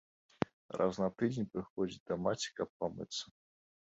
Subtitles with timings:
[0.79, 3.23] Раз на тыдзень прыходзіць да маці, каб памыцца.